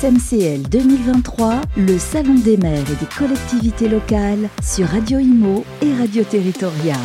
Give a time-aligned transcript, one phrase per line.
[0.00, 6.22] SMCL 2023, le Salon des maires et des collectivités locales sur Radio Imo et Radio
[6.22, 6.96] Territoria.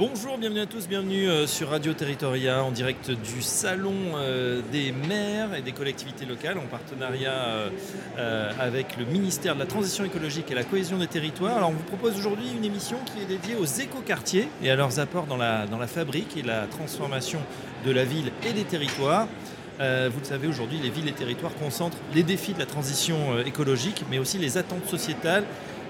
[0.00, 4.90] Bonjour, bienvenue à tous, bienvenue euh, sur Radio Territoria en direct du Salon euh, des
[4.90, 7.70] maires et des collectivités locales en partenariat
[8.18, 11.56] euh, avec le ministère de la Transition écologique et la cohésion des territoires.
[11.56, 14.98] Alors on vous propose aujourd'hui une émission qui est dédiée aux écoquartiers et à leurs
[14.98, 17.38] apports dans la, dans la fabrique et la transformation
[17.86, 19.28] de la ville et des territoires.
[19.78, 24.04] Vous le savez, aujourd'hui, les villes et territoires concentrent les défis de la transition écologique,
[24.10, 25.44] mais aussi les attentes sociétales,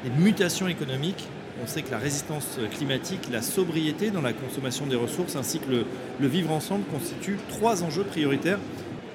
[0.04, 1.26] les mutations économiques
[1.62, 5.84] on sait que la résistance climatique, la sobriété dans la consommation des ressources ainsi que
[6.20, 8.58] le, vivre ensemble constituent trois enjeux prioritaires,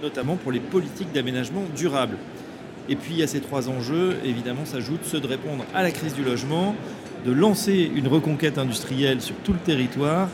[0.01, 2.17] notamment pour les politiques d'aménagement durable.
[2.89, 6.23] Et puis à ces trois enjeux, évidemment, s'ajoutent ceux de répondre à la crise du
[6.23, 6.75] logement,
[7.25, 10.27] de lancer une reconquête industrielle sur tout le territoire.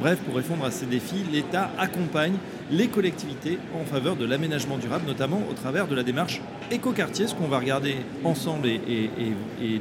[0.00, 2.34] Bref, pour répondre à ces défis, l'État accompagne
[2.70, 7.34] les collectivités en faveur de l'aménagement durable, notamment au travers de la démarche écoquartier, ce
[7.34, 9.10] qu'on va regarder ensemble et,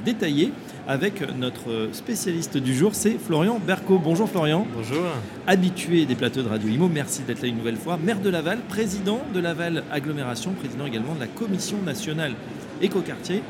[0.06, 0.52] détailler
[0.88, 3.98] avec notre spécialiste du jour, c'est Florian Berco.
[3.98, 4.68] Bonjour Florian.
[4.76, 5.06] Bonjour.
[5.48, 7.98] Habitué des plateaux de Radio Imo, merci d'être là une nouvelle fois.
[7.98, 12.34] Maire de Laval, président de Laval Agglomération, président également de la Commission nationale
[12.82, 13.42] écoquartier.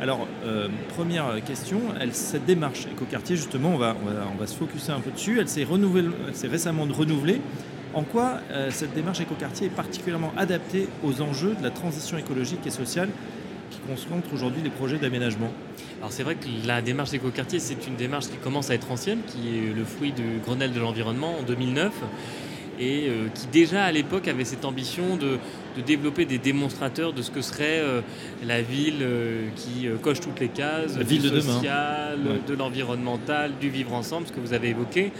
[0.00, 5.38] Alors, euh, première question, cette démarche écoquartier, justement, on va, se focuser un peu dessus.
[5.38, 7.42] Elle s'est récemment renouvelée.
[7.92, 12.66] En quoi euh, cette démarche écoquartier est particulièrement adaptée aux enjeux de la transition écologique
[12.66, 13.10] et sociale
[13.70, 15.52] qui concentrent aujourd'hui les projets d'aménagement?
[15.98, 19.18] Alors c'est vrai que la démarche écoquartier, c'est une démarche qui commence à être ancienne,
[19.26, 21.92] qui est le fruit du Grenelle de l'environnement en 2009
[22.80, 25.38] et euh, qui déjà à l'époque avait cette ambition de,
[25.86, 28.00] développer des démonstrateurs de ce que serait euh,
[28.44, 29.06] la ville
[29.56, 34.32] qui coche toutes les cases, la ville du social, de l'environnemental, du vivre ensemble, ce
[34.32, 35.12] que vous avez évoqué.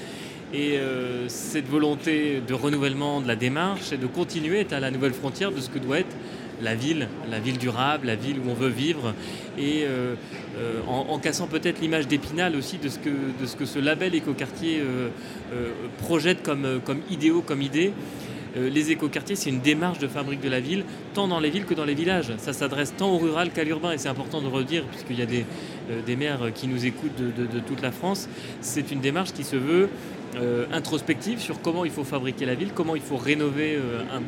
[0.53, 4.91] Et euh, cette volonté de renouvellement de la démarche et de continuer est à la
[4.91, 6.16] nouvelle frontière de ce que doit être
[6.62, 9.14] la ville, la ville durable, la ville où on veut vivre,
[9.58, 10.14] et euh,
[10.58, 14.82] euh, en, cassant peut-être l'image d'Épinal aussi de ce, que, ce label écoquartier
[15.99, 17.93] projette comme, idéaux, comme idée.
[18.56, 20.84] les écoquartiers, c'est une démarche de fabrique de la ville,
[21.15, 22.32] tant dans les villes que dans les villages.
[22.38, 25.26] Ça s'adresse tant au rural qu'à l'urbain, et c'est important de redire, puisqu'il y a
[25.26, 28.28] des, maires qui nous écoutent de toute la France.
[28.60, 29.88] C'est une démarche qui se veut
[30.37, 34.21] euh, introspective sur comment il faut fabriquer la ville, comment il faut rénover euh, un,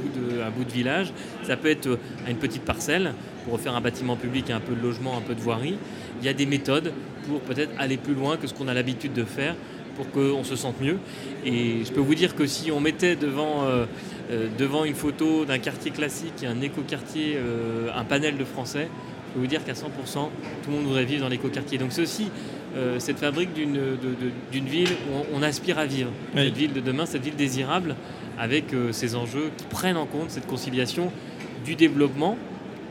[0.51, 1.13] bout de, village.
[1.45, 3.15] Ça peut être euh, à une petite parcelle
[3.45, 5.79] pour refaire un bâtiment public, un peu de logement, un peu de voirie.
[6.21, 6.93] Il y a des méthodes
[7.29, 9.55] pour peut-être aller plus loin que ce qu'on a l'habitude de faire
[9.95, 10.99] pour qu'on se sente mieux.
[11.45, 13.67] Et je peux vous dire que si on mettait devant,
[14.59, 17.39] devant une photo d'un quartier classique un écoquartier,
[17.95, 18.89] un panel de Français,
[19.33, 19.84] je peux vous dire qu'à 100%,
[20.15, 21.77] tout le monde voudrait vivre dans l'écoquartier.
[21.77, 22.31] Donc ceci
[22.75, 26.10] euh, cette fabrique d'une ville où on, aspire à vivre.
[26.34, 27.97] Cette ville de demain, cette ville désirable,
[28.38, 31.12] avec euh, ces enjeux qui prennent en compte cette conciliation
[31.65, 32.37] du développement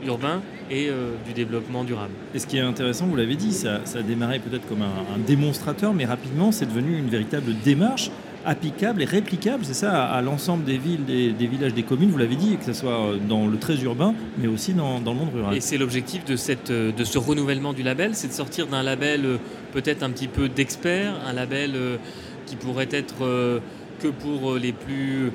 [0.05, 2.13] urbain et euh, du développement durable.
[2.33, 5.93] Et ce qui est intéressant, vous l'avez dit, ça, a démarré peut-être comme un, démonstrateur,
[5.93, 8.11] mais rapidement, c'est devenu une véritable démarche
[8.45, 12.35] applicable et réplicable, c'est ça, à, l'ensemble des villes, des, villages, des communes, vous l'avez
[12.35, 15.55] dit, que ce soit euh, dans le très urbain, mais aussi dans, le monde rural.
[15.55, 16.35] Et c'est l'objectif de,
[16.69, 19.37] euh, de ce renouvellement du label, c'est de sortir d'un label euh,
[19.73, 21.75] peut-être un petit peu d'expert, un label
[22.45, 23.61] qui pourrait être
[24.01, 25.31] que pour les plus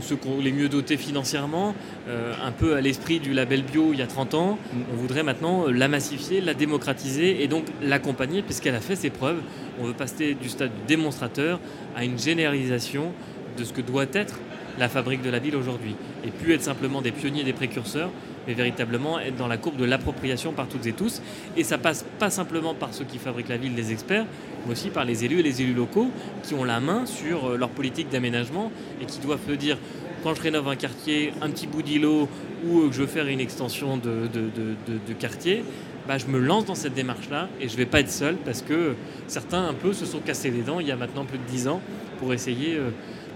[0.00, 1.74] ceux les mieux dotés financièrement,
[2.08, 4.58] euh, un peu à l'esprit du label bio il y a 30 ans.
[4.92, 9.40] On voudrait maintenant la massifier, la démocratiser et donc l'accompagner puisqu'elle a fait ses preuves.
[9.80, 11.60] On veut passer du stade démonstrateur
[11.96, 13.12] à une généralisation
[13.56, 14.38] de ce que doit être
[14.78, 15.94] la fabrique de la ville aujourd'hui.
[16.24, 18.10] Et plus être simplement des pionniers, des précurseurs,
[18.46, 21.22] mais véritablement être dans la courbe de l'appropriation par toutes et tous.
[21.56, 24.26] Et ça passe pas simplement par ceux qui fabriquent la ville, les experts,
[24.66, 26.10] mais aussi par les élus et les élus locaux
[26.42, 29.76] qui ont la main sur euh, leur politique d'aménagement et qui doivent se dire
[30.22, 32.28] quand je rénove un quartier, un petit bout d'îlot
[32.68, 35.64] ou que je veux faire une extension de, de, quartier,
[36.06, 38.60] bah, je me lance dans cette démarche-là et je ne vais pas être seul parce
[38.60, 38.94] que
[39.28, 41.68] certains un peu se sont cassés les dents il y a maintenant plus de 10
[41.68, 41.80] ans
[42.18, 42.90] pour essayer euh,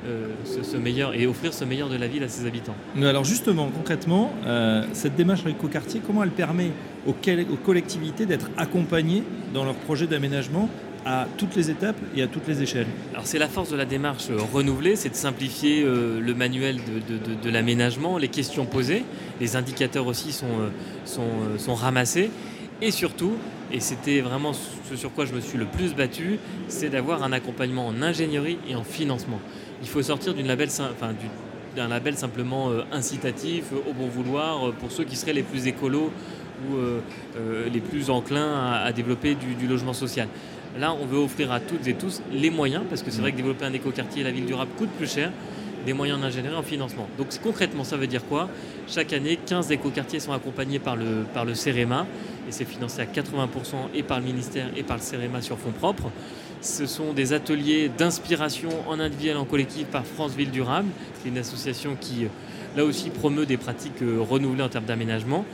[0.07, 2.75] euh, ce, meilleur et offrir ce meilleur de la ville à ses habitants.
[3.01, 6.73] Alors justement, concrètement, euh, cette démarche éco-quartier, comment elle permet
[7.07, 7.15] aux,
[7.65, 9.23] collectivités d'être accompagnées
[9.55, 10.69] dans leur projet d'aménagement
[11.05, 12.87] à toutes les étapes et à toutes les échelles.
[13.13, 16.79] Alors c'est la force de la démarche renouvelée, c'est de simplifier euh, le manuel
[17.43, 19.05] de, l'aménagement, les questions posées,
[19.41, 20.71] les indicateurs aussi sont,
[21.05, 22.31] sont, sont ramassés.
[22.83, 23.35] Et surtout,
[23.73, 27.33] et c'était vraiment ce sur quoi je me suis le plus battu, c'est d'avoir un
[27.33, 29.41] accompagnement en ingénierie et en financement.
[29.83, 30.45] Il faut sortir d'un
[31.89, 36.11] label simplement euh, incitatif, au bon vouloir, euh, pour ceux qui seraient les plus écolos
[36.69, 37.01] ou euh,
[37.73, 40.29] les plus enclins à, développer du, logement social.
[40.79, 43.37] Là, on veut offrir à toutes et tous les moyens, parce que c'est vrai que
[43.37, 45.31] développer un écoquartier et la ville durable coûte plus cher,
[45.87, 47.09] des moyens d'ingénierie en financement.
[47.17, 48.49] Donc concrètement, ça veut dire quoi?
[48.89, 52.07] Chaque année, 15 écoquartiers sont accompagnés par le, par CEREMA,
[52.49, 53.49] et c'est financé à 80%
[53.95, 56.11] et par le ministère et par le CEREMA sur fonds propres.
[56.61, 60.89] Ce sont des ateliers d'inspiration en individuel, en collectif par France Ville Durable,
[61.21, 62.27] qui est une association qui,
[62.77, 65.45] là aussi, promeut des pratiques euh, renouvelées en termes d'aménagement.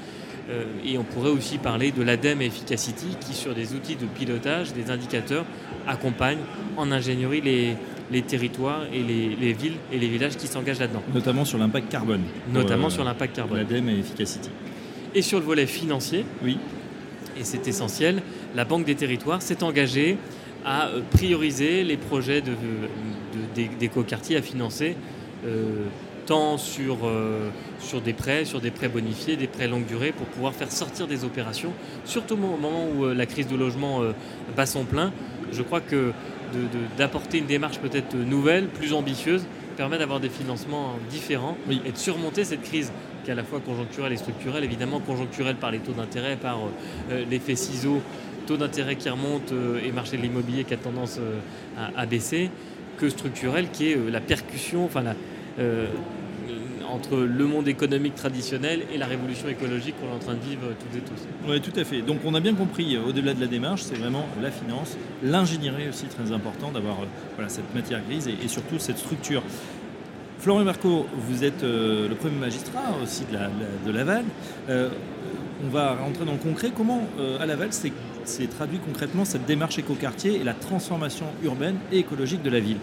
[0.50, 4.72] Euh, et on pourrait aussi parler de l'ADEME Efficacity, qui, sur des outils de pilotage,
[4.72, 5.44] des indicateurs,
[5.86, 6.38] accompagne
[6.76, 7.76] en ingénierie les,
[8.10, 11.02] les territoires et les, villes et les villages qui s'engagent là-dedans.
[11.14, 12.22] Notamment sur l'impact carbone.
[12.52, 13.58] Notamment euh, sur l'impact carbone.
[13.58, 14.50] L'ADEME et Efficacity.
[15.14, 16.58] Et sur le volet financier, oui.
[17.38, 18.22] et c'est essentiel,
[18.54, 20.16] la Banque des territoires s'est engagée
[20.64, 22.42] à euh, prioriser les projets
[23.54, 24.96] d'écoquartiers à financer
[25.46, 25.86] euh,
[26.30, 26.98] tant sur,
[27.80, 31.08] sur des prêts, sur des prêts bonifiés, des prêts longue durée, pour pouvoir faire sortir
[31.08, 31.72] des opérations,
[32.04, 34.00] surtout au moment où la crise de logement
[34.56, 35.12] bat son plein.
[35.50, 36.12] Je crois que
[36.96, 39.44] d'apporter une démarche peut-être nouvelle, plus ambitieuse,
[39.76, 42.92] permet d'avoir des financements différents et de surmonter cette crise
[43.24, 46.58] qui est à la fois conjoncturelle et structurelle, évidemment conjoncturelle par les taux d'intérêt, par
[46.58, 46.68] euh,
[47.12, 48.02] euh, l'effet ciseau,
[48.46, 51.20] taux d'intérêt qui remonte euh, et marché de l'immobilier qui a tendance
[51.96, 52.50] à, baisser,
[52.98, 55.14] que structurelle qui est la percussion, enfin la,
[56.92, 60.62] entre le monde économique traditionnel et la révolution écologique qu'on est en train de vivre
[60.78, 61.26] toutes et tous.
[61.48, 62.02] Oui, tout à fait.
[62.02, 65.88] Donc on a bien compris, euh, au-delà de la démarche, c'est vraiment la finance, l'ingénierie
[65.88, 67.06] aussi très important d'avoir euh,
[67.36, 69.42] voilà, cette matière grise et, surtout cette structure.
[70.38, 74.24] Florian Marco, vous êtes euh, le premier magistrat aussi de, Laval.
[74.68, 76.70] on va rentrer dans le concret.
[76.74, 77.02] Comment
[77.38, 77.68] à Laval
[78.24, 82.78] c'est traduit concrètement cette démarche écoquartier et la transformation urbaine et écologique de la ville?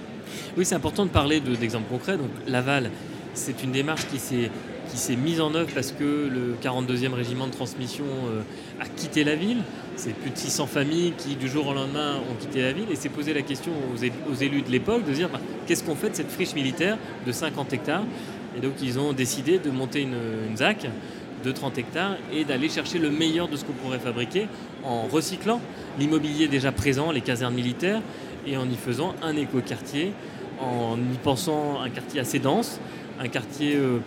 [0.56, 2.18] Oui, c'est important de parler d'exemples concrets.
[2.18, 2.92] Donc Laval,
[3.38, 8.06] c'est une démarche qui s'est mise en œuvre parce que le 42e régiment de transmission
[8.30, 8.42] euh,
[8.82, 9.60] a quitté la ville.
[9.96, 12.96] C'est plus de 600 familles qui, du jour au lendemain, ont quitté la ville et
[12.96, 16.16] s'est posé la question aux, élus de l'époque de dire bah, qu'est-ce qu'on fait de
[16.16, 18.04] cette friche militaire de 50 hectares?
[18.58, 20.18] Et donc, ils ont décidé de monter une,
[20.50, 20.88] une ZAC
[21.44, 24.48] de 30 hectares et d'aller chercher le meilleur de ce qu'on pourrait fabriquer
[24.84, 25.62] en recyclant
[26.00, 28.02] l'immobilier déjà présent, les casernes militaires,
[28.48, 30.14] et en y faisant un écoquartier,
[30.60, 32.80] en y pensant un quartier assez dense,
[33.20, 34.00] un quartier euh,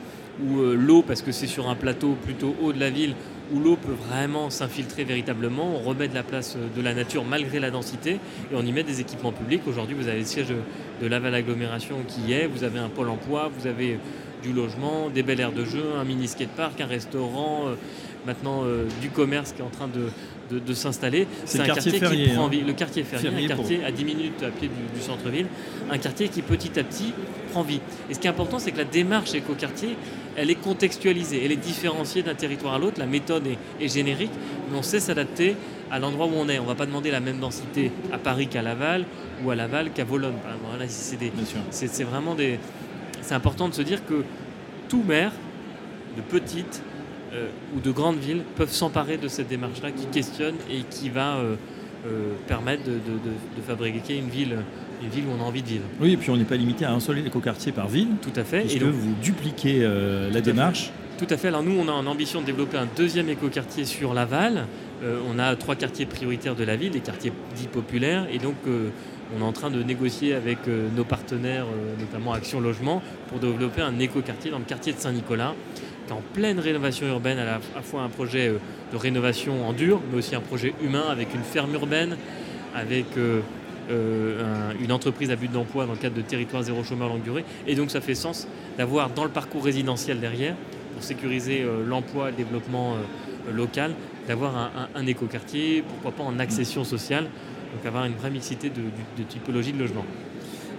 [0.43, 3.15] où euh, l'eau, parce que c'est sur un plateau plutôt haut de la ville,
[3.53, 5.75] où l'eau peut vraiment s'infiltrer véritablement.
[5.75, 8.73] On remet de la place euh, de la nature malgré la densité et on y
[8.73, 9.63] met des équipements publics.
[9.67, 10.49] Aujourd'hui, vous avez le siège
[11.03, 13.99] de Laval Agglomération qui est, vous avez un pôle emploi, vous avez
[14.43, 17.67] du logement, des belles aires de jeu, un mini skatepark, un restaurant,
[18.27, 18.65] maintenant
[19.01, 20.11] du commerce qui est en train de,
[20.59, 21.27] de, s'installer.
[21.45, 22.49] C'est un quartier, qui prend hein.
[22.49, 22.63] vie.
[22.63, 25.47] Le quartier ferrier, un quartier à 10 minutes à pied du, centre-ville,
[25.91, 27.13] un quartier qui petit à petit
[27.53, 27.81] prend vie.
[28.09, 29.97] Et ce qui est important, c'est que la démarche éco-quartier,
[30.37, 34.33] elle est contextualisée, elle est différenciée d'un territoire à l'autre, la méthode est, générique,
[34.71, 35.57] mais on sait s'adapter
[35.91, 36.59] à l'endroit où on est.
[36.59, 39.05] On ne va pas demander la même densité à Paris qu'à Laval
[39.45, 40.35] ou à Laval qu'à Vologne.
[41.71, 42.59] c'est vraiment des.
[43.23, 44.25] C'est important de se dire que
[44.89, 45.33] tout maire,
[46.17, 46.83] de petite,
[47.33, 47.47] euh,
[47.77, 51.55] ou de grandes villes peuvent s'emparer de cette démarche-là qui questionne et qui va euh,
[52.05, 54.57] euh, permettre de, fabriquer une ville,
[55.01, 55.85] une ville où on a envie de vivre.
[56.01, 58.09] Oui, et puis on n'est pas limité à un seul écoquartier par ville.
[58.21, 58.75] Tout à fait.
[58.75, 59.89] Et donc, vous dupliquez
[60.33, 60.91] la démarche.
[61.19, 61.49] Tout à fait.
[61.49, 64.67] Alors nous, on a en ambition de développer un deuxième écoquartier sur Laval.
[65.03, 69.41] on a trois quartiers prioritaires de la ville, des quartiers dits populaires, et donc on
[69.41, 70.59] est en train de négocier avec
[70.97, 71.67] nos partenaires,
[71.99, 75.55] notamment Action Logement, pour développer un écoquartier dans le quartier de Saint-Nicolas
[76.13, 78.59] en pleine rénovation urbaine, à la fois un projet euh,
[78.93, 82.17] de rénovation en dur, mais aussi un projet humain avec une ferme urbaine,
[82.75, 83.41] avec euh,
[83.91, 87.45] euh, une entreprise à but d'emploi dans le cadre de territoire zéro chômeur longue durée.
[87.67, 88.47] Et donc ça fait sens
[88.79, 90.55] d'avoir dans le parcours résidentiel derrière,
[90.95, 92.97] pour sécuriser l'emploi et le développement
[93.53, 93.95] local,
[94.27, 99.23] d'avoir un, un, écoquartier, pourquoi pas en accession sociale, donc avoir une vraie mixité de
[99.23, 100.05] typologie de logement.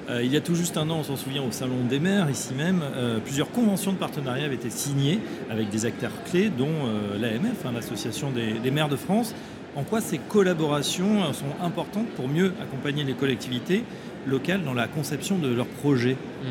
[0.10, 2.29] Euh, il y a tout juste un an, on s'en souvient, au Salon des maires,
[2.29, 6.67] ici même, euh, plusieurs conventions de partenariat avaient été signées avec des acteurs clés, dont
[6.67, 9.36] euh, l'AMF, hein, l'Association des, maires de France.
[9.75, 13.84] En quoi ces collaborations sont importantes pour mieux accompagner les collectivités
[14.27, 16.13] locales dans la conception de leurs projets?
[16.13, 16.46] Mmh.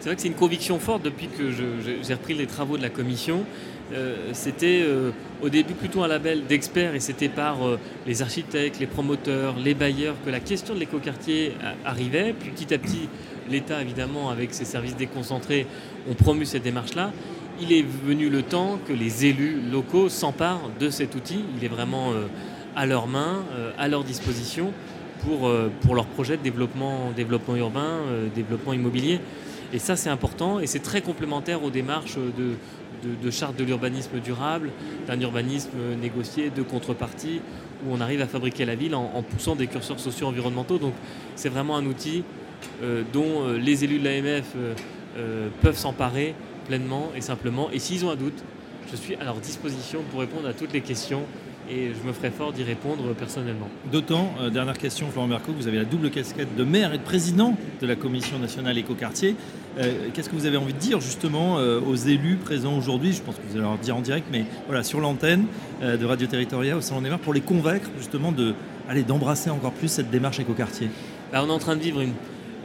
[0.00, 2.90] C'est vrai que c'est une conviction forte depuis que j'ai repris les travaux de la
[2.90, 3.44] commission.
[3.92, 5.12] Euh, c'était euh,
[5.42, 9.74] au début plutôt un label d'experts et c'était par euh, les architectes, les promoteurs, les
[9.74, 11.52] bailleurs que la question de l'écoquartier
[11.84, 12.34] arrivait.
[12.38, 13.08] Puis petit à petit,
[13.48, 15.66] l'État, évidemment, avec ses services déconcentrés,
[16.10, 17.12] ont promu cette démarche-là.
[17.60, 21.40] Il est venu le temps que les élus locaux s'emparent de cet outil.
[21.56, 22.12] Il est vraiment
[22.74, 23.42] à leurs mains,
[23.78, 24.74] à leur disposition
[25.24, 25.50] pour,
[25.80, 28.00] pour leur projet de développement, développement urbain,
[28.34, 29.20] développement immobilier.
[29.72, 34.70] Et ça, c'est important et c'est très complémentaire aux démarches de, charte de l'urbanisme durable,
[35.06, 35.70] d'un urbanisme
[36.00, 37.40] négocié de contrepartie,
[37.84, 40.78] où on arrive à fabriquer la ville en, poussant des curseurs socio-environnementaux.
[40.78, 40.94] Donc
[41.34, 42.24] c'est vraiment un outil
[42.82, 44.54] euh, dont euh, les élus de l'AMF
[45.62, 46.34] peuvent s'emparer
[46.66, 47.70] pleinement et simplement.
[47.72, 48.44] Et s'ils ont un doute,
[48.90, 51.22] je suis à leur disposition pour répondre à toutes les questions
[51.70, 53.68] et je me ferai fort d'y répondre personnellement.
[53.90, 57.02] D'autant, euh, dernière question, Florent Merco, vous avez la double casquette de maire et de
[57.02, 59.36] président de la Commission nationale écoquartier.
[59.78, 63.12] Euh, Qu'est-ce que vous avez envie de dire justement euh, aux élus présents aujourd'hui?
[63.12, 65.46] Je pense que vous allez leur dire en direct, mais voilà, sur l'antenne
[65.82, 68.54] euh, de Radio Territoria au Salon des maires, pour les convaincre justement de,
[69.06, 70.88] d'embrasser encore plus cette démarche écoquartier.
[71.32, 72.14] Bah, on est en train de vivre une,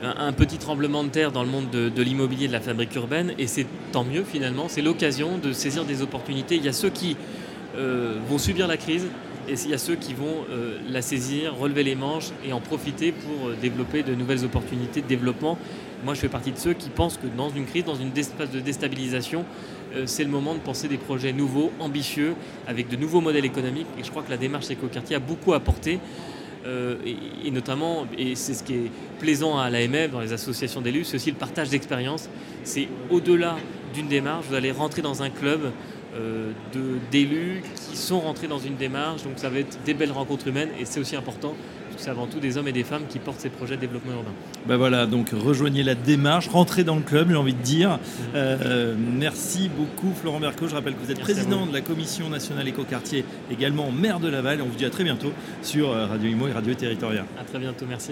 [0.03, 3.33] un, petit tremblement de terre dans le monde de, de l'immobilier, de la fabrique urbaine,
[3.37, 4.67] et c'est tant mieux finalement.
[4.69, 6.55] C'est l'occasion de saisir des opportunités.
[6.55, 7.17] Il y a ceux qui
[7.75, 9.07] vont subir la crise
[9.47, 12.59] et il y a ceux qui vont euh, la saisir, relever les manches et en
[12.61, 15.57] profiter pour euh, développer de nouvelles opportunités de développement.
[16.05, 18.51] Moi, je fais partie de ceux qui pensent que dans une crise, dans une phase
[18.51, 19.45] de déstabilisation,
[19.95, 22.35] euh, c'est le moment de penser des projets nouveaux, ambitieux,
[22.67, 23.87] avec de nouveaux modèles économiques.
[23.99, 25.99] Et je crois que la démarche écoquartier a beaucoup apporté.
[26.65, 30.81] Euh, et, et notamment, et c'est ce qui est plaisant à l'AMF, dans les associations
[30.81, 32.29] d'élus, c'est aussi le partage d'expérience.
[32.63, 33.57] C'est au-delà
[33.95, 35.69] d'une démarche, vous allez rentrer dans un club euh,
[37.11, 39.23] d'élus qui sont rentrés dans une démarche.
[39.23, 41.55] Donc ça va être des belles rencontres humaines et c'est aussi important
[42.01, 44.31] c'est avant tout des hommes et des femmes qui portent ces projets de développement urbain.
[44.65, 47.99] Ben voilà, donc rejoignez la démarche, rentrez dans le club, j'ai envie de dire.
[48.35, 50.67] Euh, merci beaucoup Florent Merco.
[50.67, 51.69] Je rappelle que vous êtes Merci président vous.
[51.69, 54.61] de la commission nationale écoquartier, également maire de Laval.
[54.61, 57.25] On vous dit à très bientôt sur euh, Radio Imo et Radio Territoria.
[57.39, 58.11] À très bientôt, merci.